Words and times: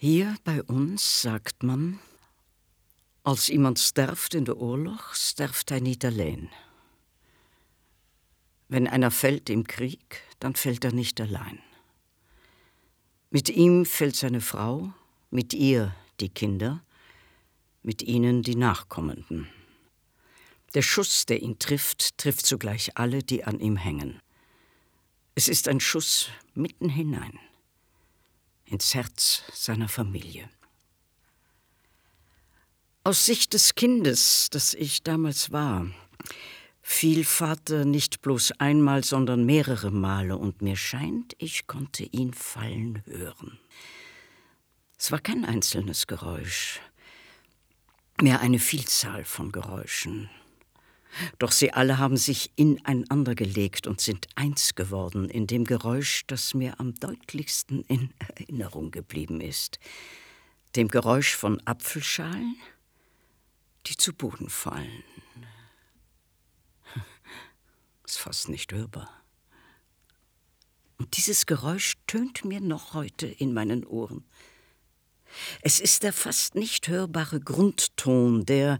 Hier 0.00 0.36
bei 0.44 0.62
uns 0.62 1.22
sagt 1.22 1.64
man, 1.64 1.98
als 3.24 3.48
iemand 3.48 3.80
sterft 3.80 4.34
in 4.34 4.44
de 4.44 4.56
oorlog, 4.56 5.16
sterft 5.16 5.68
hij 5.70 5.80
niet 5.80 6.04
alleen. 6.04 6.50
Wenn 8.68 8.86
einer 8.86 9.10
fällt 9.10 9.50
im 9.50 9.64
Krieg, 9.64 10.22
dann 10.38 10.54
fällt 10.54 10.84
er 10.84 10.92
nicht 10.92 11.20
allein. 11.20 11.58
Mit 13.30 13.48
ihm 13.48 13.84
fällt 13.84 14.14
seine 14.14 14.40
Frau, 14.40 14.92
mit 15.30 15.52
ihr 15.52 15.96
die 16.20 16.28
Kinder, 16.28 16.84
mit 17.82 18.00
ihnen 18.02 18.42
die 18.42 18.56
Nachkommenden. 18.56 19.48
Der 20.74 20.82
Schuss, 20.82 21.26
der 21.26 21.42
ihn 21.42 21.58
trifft, 21.58 22.18
trifft 22.18 22.46
zugleich 22.46 22.96
alle, 22.96 23.24
die 23.24 23.42
an 23.42 23.58
ihm 23.58 23.76
hängen. 23.76 24.20
Es 25.34 25.48
ist 25.48 25.66
ein 25.66 25.80
Schuss 25.80 26.28
mitten 26.54 26.88
hinein, 26.88 27.36
ins 28.70 28.94
Herz 28.94 29.42
seiner 29.52 29.88
Familie. 29.88 30.48
Aus 33.04 33.24
Sicht 33.24 33.54
des 33.54 33.74
Kindes, 33.74 34.48
das 34.50 34.74
ich 34.74 35.02
damals 35.02 35.50
war, 35.50 35.86
fiel 36.82 37.24
Vater 37.24 37.84
nicht 37.84 38.22
bloß 38.22 38.52
einmal, 38.60 39.04
sondern 39.04 39.46
mehrere 39.46 39.90
Male, 39.90 40.36
und 40.36 40.62
mir 40.62 40.76
scheint, 40.76 41.34
ich 41.38 41.66
konnte 41.66 42.04
ihn 42.04 42.34
fallen 42.34 43.02
hören. 43.06 43.58
Es 44.98 45.12
war 45.12 45.20
kein 45.20 45.44
einzelnes 45.44 46.06
Geräusch, 46.06 46.80
mehr 48.20 48.40
eine 48.40 48.58
Vielzahl 48.58 49.24
von 49.24 49.52
Geräuschen. 49.52 50.28
Doch 51.38 51.52
sie 51.52 51.72
alle 51.72 51.98
haben 51.98 52.16
sich 52.16 52.50
ineinander 52.56 53.34
gelegt 53.34 53.86
und 53.86 54.00
sind 54.00 54.26
eins 54.34 54.74
geworden 54.74 55.28
in 55.28 55.46
dem 55.46 55.64
Geräusch, 55.64 56.24
das 56.26 56.54
mir 56.54 56.78
am 56.80 56.94
deutlichsten 56.94 57.82
in 57.84 58.12
Erinnerung 58.18 58.90
geblieben 58.90 59.40
ist, 59.40 59.78
dem 60.76 60.88
Geräusch 60.88 61.34
von 61.34 61.60
Apfelschalen, 61.66 62.56
die 63.86 63.96
zu 63.96 64.12
Boden 64.12 64.50
fallen. 64.50 65.02
Ist 68.04 68.18
fast 68.18 68.48
nicht 68.48 68.72
hörbar. 68.72 69.10
Und 70.98 71.16
dieses 71.16 71.46
Geräusch 71.46 71.94
tönt 72.06 72.44
mir 72.44 72.60
noch 72.60 72.92
heute 72.92 73.26
in 73.26 73.54
meinen 73.54 73.84
Ohren. 73.84 74.24
Es 75.62 75.78
ist 75.78 76.02
der 76.02 76.12
fast 76.12 76.54
nicht 76.54 76.88
hörbare 76.88 77.38
Grundton, 77.40 78.46
der, 78.46 78.78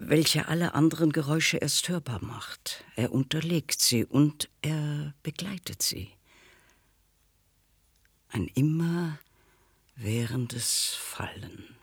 welcher 0.00 0.48
alle 0.48 0.74
anderen 0.74 1.12
Geräusche 1.12 1.58
erst 1.58 1.88
hörbar 1.90 2.24
macht. 2.24 2.84
Er 2.96 3.12
unterlegt 3.12 3.80
sie 3.80 4.06
und 4.06 4.48
er 4.62 5.14
begleitet 5.22 5.82
sie. 5.82 6.10
Ein 8.30 8.48
immer 8.48 9.18
währendes 9.96 10.94
Fallen. 10.98 11.76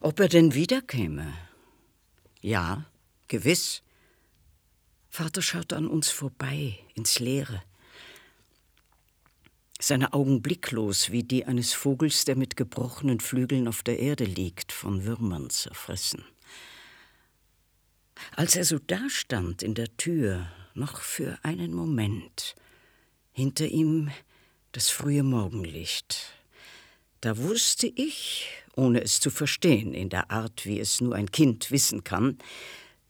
Ob 0.00 0.18
er 0.18 0.28
denn 0.28 0.54
wiederkäme? 0.54 1.34
Ja, 2.40 2.86
gewiss. 3.28 3.82
Vater 5.10 5.42
schaut 5.42 5.74
an 5.74 5.88
uns 5.88 6.08
vorbei, 6.08 6.78
ins 6.94 7.18
Leere. 7.18 7.62
Seine 9.78 10.14
Augen 10.14 10.40
blicklos 10.40 11.10
wie 11.10 11.22
die 11.22 11.44
eines 11.44 11.74
Vogels, 11.74 12.24
der 12.24 12.34
mit 12.34 12.56
gebrochenen 12.56 13.20
Flügeln 13.20 13.68
auf 13.68 13.82
der 13.82 13.98
Erde 13.98 14.24
liegt, 14.24 14.72
von 14.72 15.04
Würmern 15.04 15.50
zerfressen. 15.50 16.24
Als 18.38 18.54
er 18.54 18.64
so 18.64 18.78
dastand 18.78 19.64
in 19.64 19.74
der 19.74 19.96
Tür, 19.96 20.46
noch 20.74 21.00
für 21.00 21.40
einen 21.42 21.74
Moment, 21.74 22.54
hinter 23.32 23.66
ihm 23.66 24.12
das 24.70 24.90
frühe 24.90 25.24
Morgenlicht, 25.24 26.34
da 27.20 27.36
wusste 27.36 27.88
ich, 27.88 28.46
ohne 28.76 29.02
es 29.02 29.18
zu 29.18 29.30
verstehen, 29.30 29.92
in 29.92 30.08
der 30.08 30.30
Art, 30.30 30.66
wie 30.66 30.78
es 30.78 31.00
nur 31.00 31.16
ein 31.16 31.32
Kind 31.32 31.72
wissen 31.72 32.04
kann, 32.04 32.38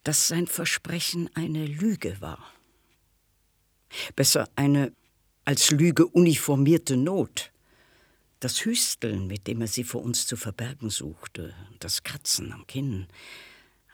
dass 0.03 0.29
sein 0.29 0.47
Versprechen 0.47 1.29
eine 1.35 1.67
Lüge 1.67 2.19
war. 2.23 2.51
Besser 4.17 4.49
eine 4.57 4.95
als 5.45 5.71
Lüge 5.71 6.07
uniformierte 6.07 6.97
Not. 6.97 7.53
Das 8.41 8.65
Hüsteln, 8.65 9.27
mit 9.27 9.47
dem 9.47 9.61
er 9.61 9.69
sie 9.69 9.85
vor 9.85 10.01
uns 10.01 10.27
zu 10.27 10.39
verbergen 10.39 10.89
suchte, 10.89 11.55
das 11.81 12.03
Kratzen 12.03 12.51
am 12.51 12.67
Kinn, 12.67 13.09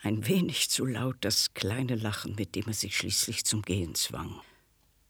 ein 0.04 0.26
wenig 0.26 0.69
zu 0.69 0.84
laut 0.84 1.16
das 1.22 1.54
kleine 1.54 1.94
Lachen, 1.94 2.34
mit 2.34 2.54
dem 2.54 2.66
er 2.66 2.75
sich 2.75 2.97
schließlich 2.97 3.44
zum 3.44 3.62
Gehen 3.62 3.94
zwang. 3.94 4.41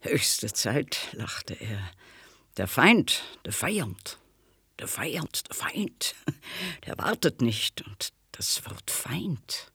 Höchste 0.01 0.53
Zeit, 0.53 1.09
lachte 1.13 1.55
er. 1.55 1.91
Der 2.57 2.69
Feind, 2.69 3.25
der 3.45 3.53
Feind, 3.53 4.19
der 4.79 4.87
Feind, 4.87 5.49
der 5.49 5.57
Feind, 5.57 6.15
der 6.87 6.97
wartet 6.99 7.43
nicht. 7.43 7.83
Und 7.83 8.13
das 8.33 8.65
Wort 8.67 8.91
Feind 8.91 9.73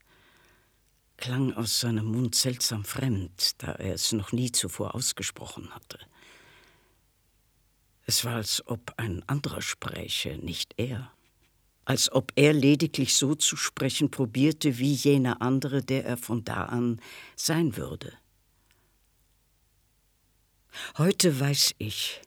klang 1.18 1.54
aus 1.54 1.82
seinem 1.82 2.06
Mund 2.06 2.36
seltsam 2.36 2.86
fremd, 2.86 3.62
da 3.62 3.74
er 3.74 3.96
es 3.96 4.14
noch 4.14 4.32
nie 4.32 4.54
zuvor 4.54 4.96
ausgesprochen 4.96 5.70
hatte. 5.76 6.00
Es 8.06 8.24
war, 8.24 8.36
als 8.36 8.66
ob 8.68 8.94
ein 8.96 9.28
anderer 9.28 9.62
spräche, 9.62 10.38
nicht 10.38 10.76
er. 10.78 11.12
Als 11.90 12.12
ob 12.12 12.32
er 12.36 12.54
lediglich 12.54 13.16
so 13.16 13.34
zu 13.34 13.58
sprechen 13.58 14.12
probierte 14.12 14.78
wie 14.78 14.94
jener 14.94 15.42
andere, 15.42 15.82
der 15.82 16.06
er 16.06 16.18
von 16.18 16.44
da 16.44 16.66
an 16.66 17.02
sein 17.36 17.78
würde. 17.78 18.14
Heute 21.00 21.40
weiß 21.40 21.74
ich, 21.80 22.22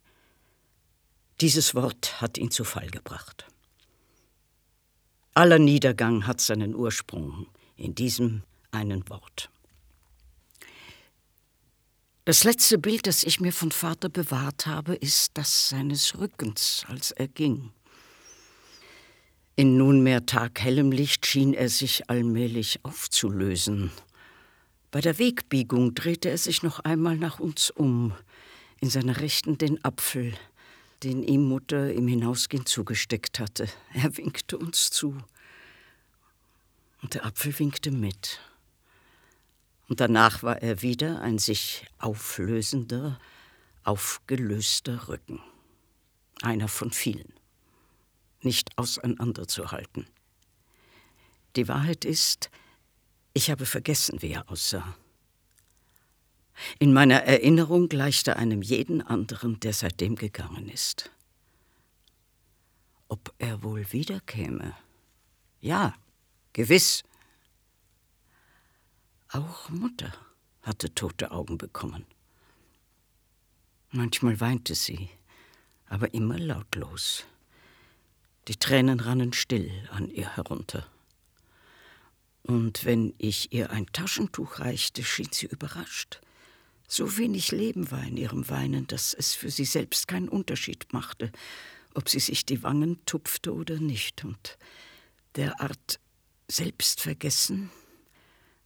dieses 1.41 1.77
Wort 1.77 2.21
hat 2.21 2.39
ihn 2.39 2.51
zu 2.51 2.65
Fall 2.65 2.91
gebracht. 2.91 3.47
Aller 5.33 5.61
Niedergang 5.61 6.27
hat 6.27 6.41
seinen 6.41 6.75
Ursprung 6.75 7.47
in 7.77 7.95
diesem 7.95 8.43
einen 8.73 9.09
Wort. 9.09 9.49
Das 12.25 12.43
letzte 12.43 12.79
Bild, 12.79 13.07
das 13.07 13.23
ich 13.23 13.39
mir 13.39 13.53
von 13.53 13.71
Vater 13.71 14.09
bewahrt 14.09 14.67
habe, 14.67 14.97
ist 14.97 15.39
das 15.39 15.69
seines 15.69 16.19
Rückens, 16.19 16.85
als 16.89 17.13
er 17.13 17.29
ging. 17.29 17.71
In 19.55 19.77
nunmehr 19.77 20.25
taghellem 20.25 20.93
Licht 20.93 21.27
schien 21.27 21.53
er 21.53 21.69
sich 21.69 22.09
allmählich 22.09 22.81
aufzulösen. 22.85 23.91
Bei 24.91 25.03
der 25.03 25.19
Wegbiegung 25.19 25.95
drehte 25.95 26.31
er 26.31 26.39
sich 26.39 26.63
noch 26.63 26.81
einmal 26.81 27.19
nach 27.19 27.39
uns 27.39 27.71
um, 27.71 28.15
in 28.81 28.89
seiner 28.89 29.21
Rechten 29.21 29.59
den 29.59 29.85
Apfel, 29.85 30.33
den 31.03 31.23
ihm 31.23 31.43
Mutter 31.43 31.93
im 31.93 32.09
Hinausgehen 32.09 32.65
zugesteckt 32.65 33.41
hatte. 33.41 33.69
Er 33.93 34.17
winkte 34.17 34.57
uns 34.57 34.91
zu. 34.91 35.19
Und 37.03 37.13
der 37.13 37.27
Apfel 37.27 37.59
winkte 37.59 37.91
mit. 37.91 38.41
Und 39.87 40.01
danach 40.01 40.43
war 40.43 40.63
er 40.63 40.81
wieder 40.81 41.21
ein 41.21 41.39
sich 41.39 41.85
auflösender, 41.99 43.21
aufgelöster 43.85 45.09
Rücken. 45.09 45.41
Einer 46.41 46.69
von 46.69 46.91
vielen. 46.91 47.42
Nicht 48.43 48.77
auseinanderzuhalten. 48.77 50.07
Die 51.57 51.69
Wahrheit 51.69 52.05
ist, 52.05 52.51
ich 53.35 53.51
habe 53.51 53.67
vergessen, 53.67 54.21
wie 54.21 54.33
er 54.33 54.51
aussah. 54.51 54.97
In 56.79 56.93
meiner 56.93 57.23
Erinnerung 57.23 57.89
gleicht 57.89 58.29
er 58.29 58.37
einem 58.37 58.63
jeden 58.63 59.03
anderen, 59.03 59.59
der 59.61 59.73
seitdem 59.73 60.17
gegangen 60.17 60.69
ist. 60.69 61.11
Ob 63.09 63.35
er 63.39 63.63
wohl 63.63 63.91
wiederkäme? 63.93 64.75
Ja, 65.61 65.95
gewiss. 66.53 67.03
Auch 69.29 69.69
Mutter 69.71 70.13
hatte 70.63 70.95
tote 70.95 71.31
Augen 71.31 71.59
bekommen. 71.59 72.07
Manchmal 73.91 74.41
weinte 74.41 74.75
sie, 74.75 75.11
aber 75.87 76.15
immer 76.15 76.39
lautlos. 76.39 77.27
Die 78.49 78.57
Tränen 78.57 79.01
rannen 79.01 79.33
still 79.33 79.71
an 79.91 80.09
ihr 80.11 80.35
herunter. 80.37 80.87
Und 82.43 82.85
wenn 82.85 83.15
ich 83.19 83.53
ihr 83.53 83.71
ein 83.71 83.87
Taschentuch 83.87 84.59
reichte, 84.59 85.05
schien 85.05 85.29
sie 85.31 85.47
überrascht. 85.47 86.21
So 86.89 87.17
wenig 87.17 87.53
Leben 87.53 87.91
war 87.91 88.03
in 88.03 88.17
ihrem 88.17 88.49
Weinen, 88.51 88.87
dass 88.89 89.15
es 89.15 89.35
für 89.35 89.51
sie 89.51 89.65
selbst 89.65 90.09
keinen 90.09 90.29
Unterschied 90.29 90.93
machte, 90.93 91.31
ob 91.95 92.09
sie 92.09 92.19
sich 92.19 92.45
die 92.45 92.63
Wangen 92.63 92.99
tupfte 93.07 93.55
oder 93.55 93.79
nicht. 93.79 94.25
Und 94.25 94.59
derart 95.37 96.01
Selbstvergessen 96.49 97.71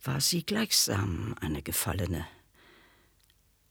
war 0.03 0.21
sie 0.21 0.45
gleichsam 0.45 1.37
eine 1.41 1.63
Gefallene. 1.63 2.27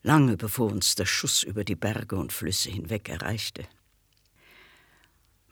Lange 0.03 0.37
bevor 0.37 0.71
uns 0.71 0.93
der 0.93 1.07
Schuss 1.07 1.41
über 1.41 1.63
die 1.63 1.75
Berge 1.75 2.15
und 2.15 2.31
Flüsse 2.31 2.69
hinweg 2.69 3.09
erreichte. 3.09 3.67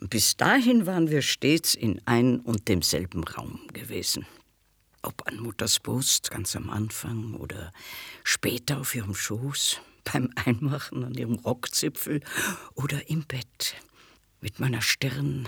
Bis 0.10 0.36
dahin 0.38 0.86
waren 0.86 1.10
wir 1.10 1.22
stets 1.22 1.76
in 1.76 2.02
ein 2.06 2.40
und 2.40 2.68
demselben 2.68 3.24
Raum 3.24 3.60
gewesen 3.74 4.26
ob 5.04 5.28
an 5.28 5.38
Mutters 5.38 5.80
Brust 5.80 6.32
ganz 6.32 6.56
am 6.56 6.70
Anfang 6.70 7.36
oder 7.36 7.72
später 8.24 8.80
auf 8.80 8.96
ihrem 8.96 9.14
Schoß, 9.14 9.80
beim 10.06 10.30
Einmachen 10.36 11.04
an 11.04 11.14
ihrem 11.14 11.36
Rockzipfel 11.36 12.22
oder 12.74 13.10
im 13.10 13.24
Bett. 13.24 13.76
mit 14.42 14.60
meiner 14.60 14.82
Stirn 14.82 15.48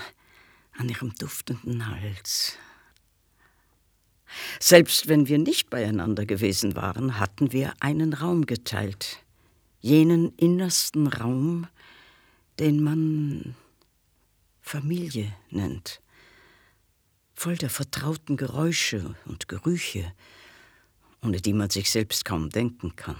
an 0.77 0.87
ihrem 0.87 1.13
duftenden 1.15 1.85
Hals. 1.85 2.57
Selbst 4.57 5.09
wenn 5.09 5.27
wir 5.27 5.37
nicht 5.37 5.69
beieinander 5.69 6.25
gewesen 6.25 6.77
waren, 6.77 7.19
hatten 7.19 7.51
wir 7.51 7.73
einen 7.81 8.13
Raum 8.13 8.45
geteilt, 8.45 9.19
jenen 9.81 10.33
innersten 10.37 11.07
Raum, 11.07 11.67
den 12.57 12.81
man 12.81 13.55
Familie 14.67 15.31
nennt, 15.51 16.01
voll 17.35 17.55
der 17.55 17.69
vertrauten 17.69 18.35
Geräusche 18.35 19.13
und 19.25 19.47
Gerüche, 19.47 20.11
ohne 21.21 21.39
die 21.39 21.53
man 21.53 21.69
sich 21.69 21.91
selbst 21.91 22.25
kaum 22.25 22.49
denken 22.49 22.95
kann. 22.95 23.19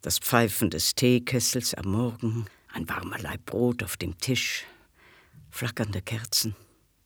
Das 0.00 0.20
Pfeifen 0.20 0.70
des 0.70 0.94
Teekessels 0.94 1.74
am 1.74 1.90
Morgen, 1.90 2.46
ein 2.72 2.88
warmer 2.88 3.18
Laib 3.18 3.46
Brot 3.46 3.82
auf 3.82 3.96
dem 3.96 4.16
Tisch, 4.18 4.64
flackernde 5.50 6.02
Kerzen, 6.02 6.54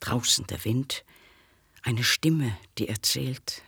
draußen 0.01 0.47
der 0.49 0.63
Wind, 0.67 1.03
eine 1.81 2.05
Stimme, 2.05 2.55
die 2.77 2.89
erzählt. 2.89 3.63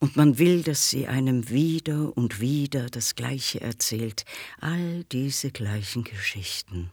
Und 0.00 0.16
man 0.16 0.36
will, 0.38 0.64
dass 0.64 0.90
sie 0.90 1.06
einem 1.06 1.48
wieder 1.48 2.16
und 2.16 2.40
wieder 2.40 2.90
das 2.90 3.14
Gleiche 3.14 3.60
erzählt, 3.60 4.24
all 4.58 5.04
diese 5.04 5.52
gleichen 5.52 6.02
Geschichten. 6.02 6.90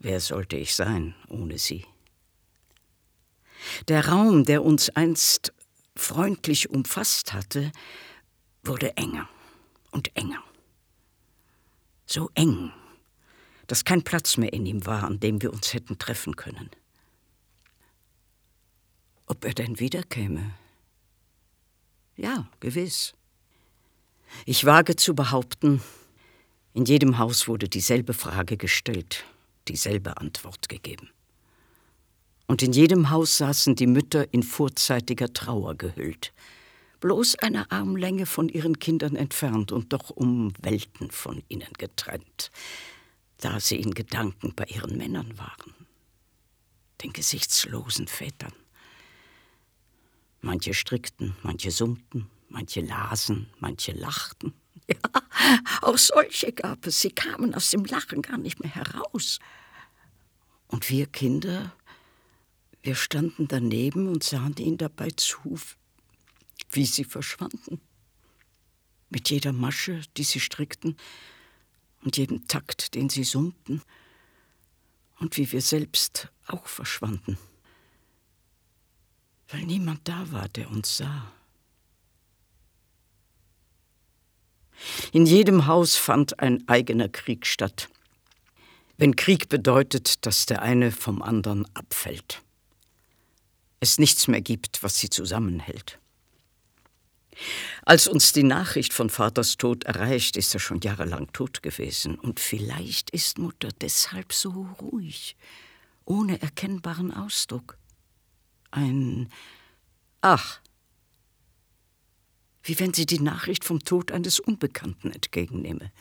Wer 0.00 0.18
sollte 0.20 0.56
ich 0.56 0.74
sein 0.74 1.14
ohne 1.28 1.58
sie? 1.58 1.84
Der 3.88 4.08
Raum, 4.08 4.44
der 4.46 4.64
uns 4.64 4.88
einst 4.88 5.52
freundlich 5.94 6.70
umfasst 6.70 7.34
hatte, 7.34 7.70
wurde 8.64 8.96
enger 8.96 9.28
und 9.90 10.16
enger. 10.16 10.42
So 12.06 12.30
eng, 12.34 12.72
dass 13.66 13.84
kein 13.84 14.02
Platz 14.02 14.38
mehr 14.38 14.54
in 14.54 14.64
ihm 14.64 14.86
war, 14.86 15.04
an 15.04 15.20
dem 15.20 15.42
wir 15.42 15.52
uns 15.52 15.74
hätten 15.74 15.98
treffen 15.98 16.34
können. 16.34 16.70
Ob 19.26 19.44
er 19.44 19.52
denn 19.52 19.78
wiederkäme? 19.78 20.54
Ja, 22.16 22.48
gewiss. 22.60 23.12
Ich 24.46 24.64
wage 24.64 24.96
zu 24.96 25.14
behaupten, 25.14 25.82
in 26.72 26.86
jedem 26.86 27.18
Haus 27.18 27.48
wurde 27.48 27.68
dieselbe 27.68 28.14
Frage 28.14 28.56
gestellt, 28.56 29.24
dieselbe 29.68 30.16
Antwort 30.16 30.68
gegeben. 30.68 31.10
Und 32.46 32.62
in 32.62 32.72
jedem 32.72 33.10
Haus 33.10 33.38
saßen 33.38 33.76
die 33.76 33.86
Mütter 33.86 34.32
in 34.34 34.42
vorzeitiger 34.42 35.32
Trauer 35.32 35.76
gehüllt, 35.76 36.32
bloß 37.00 37.36
eine 37.36 37.70
Armlänge 37.70 38.26
von 38.26 38.48
ihren 38.48 38.78
Kindern 38.78 39.16
entfernt 39.16 39.72
und 39.72 39.92
doch 39.92 40.10
um 40.10 40.52
Welten 40.60 41.10
von 41.10 41.42
ihnen 41.48 41.72
getrennt, 41.78 42.50
da 43.38 43.60
sie 43.60 43.76
in 43.76 43.94
Gedanken 43.94 44.52
bei 44.54 44.64
ihren 44.64 44.96
Männern 44.96 45.38
waren, 45.38 45.86
den 47.02 47.12
gesichtslosen 47.12 48.06
Vätern. 48.06 48.52
Manche 50.42 50.74
strickten, 50.74 51.36
manche 51.42 51.70
summten, 51.70 52.28
manche 52.48 52.80
lasen, 52.80 53.46
manche 53.58 53.92
lachten. 53.92 54.54
Ja, 54.88 54.98
auch 55.82 55.96
solche 55.96 56.52
gab 56.52 56.86
es. 56.86 57.00
Sie 57.00 57.10
kamen 57.10 57.54
aus 57.54 57.70
dem 57.70 57.84
Lachen 57.84 58.22
gar 58.22 58.38
nicht 58.38 58.60
mehr 58.60 58.74
heraus. 58.74 59.38
Und 60.66 60.90
wir 60.90 61.06
Kinder, 61.06 61.74
wir 62.82 62.94
standen 62.94 63.48
daneben 63.48 64.08
und 64.08 64.22
sahen 64.22 64.56
ihnen 64.56 64.78
dabei 64.78 65.10
zu, 65.10 65.58
wie 66.70 66.84
sie 66.84 67.04
verschwanden. 67.04 67.80
Mit 69.08 69.30
jeder 69.30 69.52
Masche, 69.52 70.02
die 70.16 70.24
sie 70.24 70.40
strickten, 70.40 70.96
und 72.02 72.16
jedem 72.16 72.46
Takt, 72.48 72.94
den 72.94 73.08
sie 73.08 73.24
summten, 73.24 73.82
und 75.18 75.36
wie 75.36 75.50
wir 75.52 75.62
selbst 75.62 76.28
auch 76.46 76.66
verschwanden 76.66 77.38
weil 79.50 79.62
niemand 79.62 80.06
da 80.08 80.30
war, 80.32 80.48
der 80.48 80.70
uns 80.70 80.96
sah. 80.96 81.32
In 85.12 85.26
jedem 85.26 85.66
Haus 85.66 85.96
fand 85.96 86.40
ein 86.40 86.66
eigener 86.68 87.08
Krieg 87.08 87.46
statt. 87.46 87.88
Wenn 88.96 89.16
Krieg 89.16 89.48
bedeutet, 89.48 90.26
dass 90.26 90.46
der 90.46 90.62
eine 90.62 90.92
vom 90.92 91.22
anderen 91.22 91.66
abfällt. 91.74 92.42
Es 93.80 93.98
nichts 93.98 94.28
mehr 94.28 94.42
gibt, 94.42 94.82
was 94.82 94.98
sie 94.98 95.08
zusammenhält. 95.08 95.98
Als 97.86 98.06
uns 98.06 98.32
die 98.32 98.42
Nachricht 98.42 98.92
von 98.92 99.08
Vaters 99.08 99.56
Tod 99.56 99.84
erreicht, 99.84 100.36
ist 100.36 100.52
er 100.52 100.60
schon 100.60 100.80
jahrelang 100.80 101.32
tot 101.32 101.62
gewesen. 101.62 102.18
Und 102.18 102.38
vielleicht 102.38 103.10
ist 103.10 103.38
Mutter 103.38 103.68
deshalb 103.80 104.32
so 104.34 104.68
ruhig, 104.80 105.36
ohne 106.04 106.42
erkennbaren 106.42 107.14
Ausdruck 107.14 107.78
ein 108.70 109.30
Ach, 110.22 110.60
wie 112.62 112.78
wenn 112.78 112.92
sie 112.92 113.06
die 113.06 113.20
Nachricht 113.20 113.64
vom 113.64 113.80
Tod 113.80 114.12
eines 114.12 114.40
Unbekannten 114.40 115.10
entgegennehme. 115.10 115.92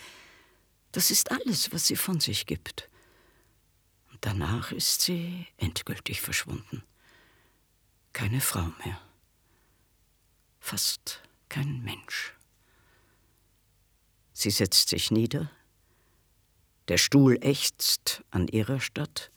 Das 0.91 1.11
ist 1.11 1.31
alles, 1.31 1.71
was 1.71 1.87
sie 1.87 1.95
von 1.95 2.19
sich 2.19 2.45
gibt. 2.45 2.89
Und 4.11 4.17
danach 4.21 4.71
ist 4.71 5.01
sie 5.01 5.47
endgültig 5.57 6.21
verschwunden. 6.21 6.83
Keine 8.13 8.41
Frau 8.41 8.71
mehr. 8.83 8.99
Fast 10.59 11.21
kein 11.47 11.83
Mensch. 11.83 12.33
Sie 14.33 14.51
setzt 14.51 14.89
sich 14.89 15.11
nieder. 15.11 15.51
Der 16.87 16.97
Stuhl 16.97 17.37
ächzt 17.41 18.23
an 18.31 18.47
ihrer 18.47 18.79
Statt. 18.79 19.31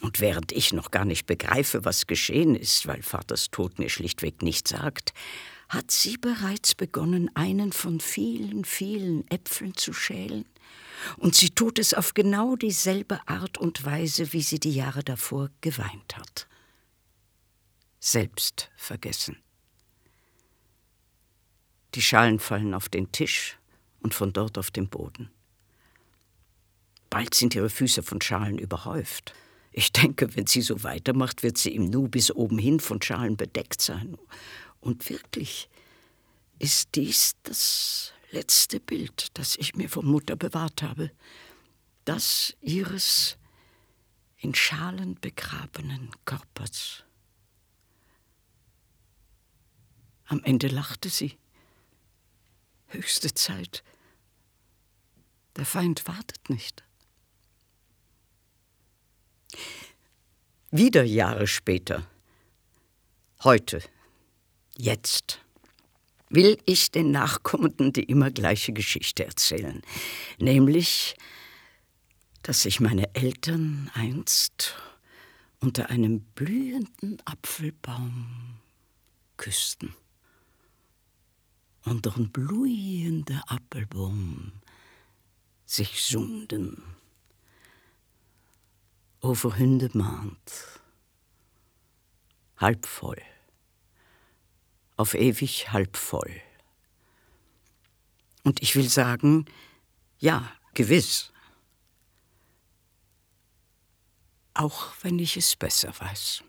Und 0.00 0.20
während 0.20 0.52
ich 0.52 0.72
noch 0.72 0.90
gar 0.90 1.04
nicht 1.04 1.26
begreife, 1.26 1.84
was 1.84 2.06
geschehen 2.06 2.54
ist, 2.54 2.86
weil 2.86 3.02
Vaters 3.02 3.50
Tod 3.50 3.78
mir 3.78 3.90
schlichtweg 3.90 4.42
nicht 4.42 4.68
sagt, 4.68 5.12
hat 5.70 5.92
sie 5.92 6.16
bereits 6.16 6.74
begonnen, 6.74 7.30
einen 7.34 7.72
von 7.72 8.00
vielen, 8.00 8.64
vielen 8.64 9.26
Äpfeln 9.30 9.74
zu 9.76 9.92
schälen. 9.92 10.44
Und 11.16 11.36
sie 11.36 11.50
tut 11.50 11.78
es 11.78 11.94
auf 11.94 12.12
genau 12.12 12.56
dieselbe 12.56 13.26
Art 13.26 13.56
und 13.56 13.84
Weise, 13.84 14.32
wie 14.32 14.42
sie 14.42 14.58
die 14.58 14.74
Jahre 14.74 15.04
davor 15.04 15.48
geweint 15.60 16.16
hat. 16.16 16.48
Selbst 18.00 18.70
vergessen. 18.76 19.36
Die 21.94 22.02
Schalen 22.02 22.40
fallen 22.40 22.74
auf 22.74 22.88
den 22.88 23.12
Tisch 23.12 23.56
und 24.00 24.12
von 24.12 24.32
dort 24.32 24.58
auf 24.58 24.72
den 24.72 24.88
Boden. 24.88 25.30
Bald 27.10 27.34
sind 27.34 27.54
ihre 27.54 27.70
Füße 27.70 28.02
von 28.02 28.20
Schalen 28.20 28.58
überhäuft. 28.58 29.34
Ich 29.72 29.92
denke, 29.92 30.34
wenn 30.34 30.46
sie 30.46 30.62
so 30.62 30.82
weitermacht, 30.82 31.44
wird 31.44 31.58
sie 31.58 31.74
im 31.74 31.90
Nu 31.90 32.08
bis 32.08 32.32
oben 32.34 32.58
hin 32.58 32.80
von 32.80 33.00
Schalen 33.00 33.36
bedeckt 33.36 33.80
sein. 33.80 34.16
Und 34.80 35.08
wirklich 35.08 35.68
ist 36.58 36.94
dies 36.94 37.36
das 37.42 38.12
letzte 38.30 38.80
Bild, 38.80 39.38
das 39.38 39.56
ich 39.56 39.74
mir 39.74 39.88
von 39.88 40.06
Mutter 40.06 40.36
bewahrt 40.36 40.82
habe. 40.82 41.10
Das 42.04 42.56
ihres 42.60 43.36
in 44.38 44.54
Schalen 44.54 45.20
begrabenen 45.20 46.10
Körpers. 46.24 47.04
Am 50.24 50.42
Ende 50.44 50.68
lachte 50.68 51.08
sie. 51.08 51.36
Höchste 52.86 53.34
Zeit. 53.34 53.84
Der 55.56 55.66
Feind 55.66 56.06
wartet 56.06 56.48
nicht. 56.48 56.84
Wieder 60.70 61.02
Jahre 61.02 61.46
später, 61.48 62.06
heute, 63.42 63.82
jetzt, 64.80 65.40
will 66.28 66.58
ich 66.64 66.90
den 66.90 67.10
Nachkommenden 67.10 67.92
die 67.92 68.04
immer 68.04 68.30
gleiche 68.30 68.72
Geschichte 68.72 69.24
erzählen, 69.24 69.82
nämlich, 70.38 71.16
dass 72.42 72.62
sich 72.62 72.80
meine 72.80 73.14
Eltern 73.14 73.90
einst 73.94 74.74
unter 75.60 75.90
einem 75.90 76.20
blühenden 76.34 77.18
Apfelbaum 77.24 78.56
küssten. 79.36 79.94
Und 81.84 82.06
ein 82.16 82.30
blühender 82.30 83.42
Apfelbaum 83.46 84.52
sich 85.64 86.02
sunden 86.02 86.82
over 89.20 89.56
maand. 89.94 90.38
Halb 92.56 92.86
voll. 92.86 93.22
Auf 95.00 95.14
ewig 95.14 95.72
halb 95.72 95.96
voll. 95.96 96.30
Und 98.42 98.60
ich 98.60 98.76
will 98.76 98.86
sagen, 98.86 99.46
ja, 100.18 100.46
gewiss. 100.74 101.32
Auch 104.52 104.92
wenn 105.00 105.18
ich 105.18 105.38
es 105.38 105.56
besser 105.56 105.98
weiß. 105.98 106.44